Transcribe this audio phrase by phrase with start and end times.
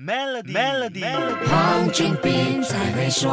[0.00, 1.02] Melody，Melody，
[1.50, 3.28] 黄俊斌才会说。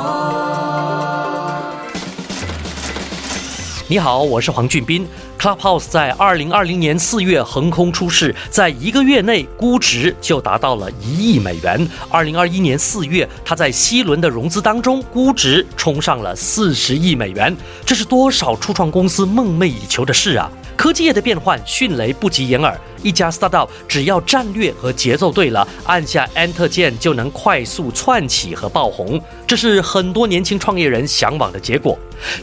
[3.87, 5.07] 你好，我是黄俊斌。
[5.37, 11.87] Clubhouse 在二零二零年四月横空出世，在一个月内估值就达到了一亿美元。
[12.09, 17.55] 二零二一年四月，它在 C 轮的融资当中，估值冲上了四十亿美元，
[17.85, 20.49] 这是多少初创公司梦寐以求的事啊！
[20.75, 22.75] 科技业的变换，迅雷不及掩耳。
[23.05, 31.97] 一家 startup 只要战略和节奏对了，按下 Enter 键就能快速窜起和爆红，这是很多年轻创业人向往的结果。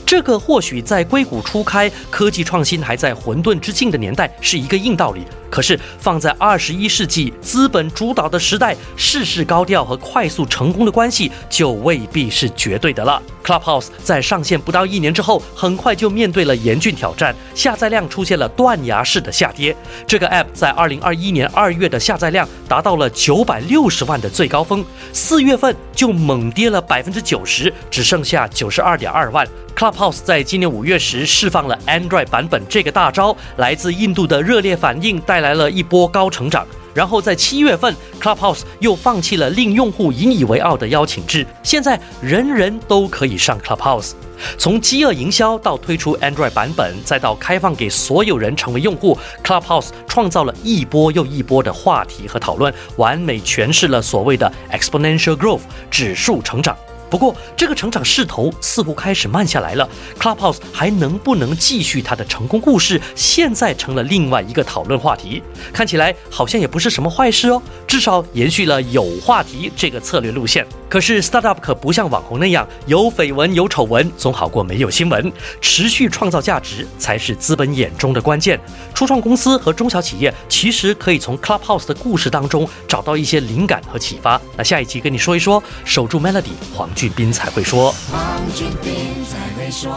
[0.06, 5.22] 这个或许在硅谷初开、科技创新还在混沌之境的年代是一个硬道理。
[5.50, 13.20] 可是放在二十一世纪资本主导的时代，事事高调和快速成功的关系就未必是绝对的了。
[13.42, 19.76] Clubhouse 在上线不到一年之后，很快就面对了严峻挑战，下载量出现了断崖式的下跌。
[20.06, 29.46] 这个 App 在二零二一年二月的下载量达到了九百六十万的最高峰，四月份就猛跌了百分之九十，只剩下九十二点二万。
[29.74, 36.66] Clubhouse 在今年五月时释放了 Android 版本这个大招，来自印度的热烈反应带来了一波高成长。
[36.94, 44.12] 然后在七月份，Clubhouse 又放弃了令用户引以为傲的邀请制，现在人人都可以上 Clubhouse。
[44.58, 56.76] 从饥饿营销到推出 Android 版本，再到开放给所有人成为用户，Clubhouse 创造了一波又一波的话题和讨论，完美诠释了所谓的 exponential growth 指数成长。
[57.12, 59.86] 不过，这个成长势头似乎开始慢下来了。
[60.18, 65.42] Clubhouse 还能不能继续它的成功故事，现在成了另外一个讨论话题。
[65.74, 70.66] 看起来好像也不是什么坏事哦，至少延续了有话题这个策略路线。
[70.88, 75.30] 可是 startup 可不像网红那样有绯闻有丑闻，总好过没有新闻。
[75.60, 78.58] 持续创造价值才是资本眼中的关键。
[78.94, 84.40] 初创公司和中小企业其实可以从 Clubhouse 的故事当中找到一些灵感和启发。
[84.56, 87.92] 那下一集跟你说一说，守住 Melody，黄俊斌才会说。
[88.12, 88.20] 黄
[88.54, 89.90] 俊斌才会说。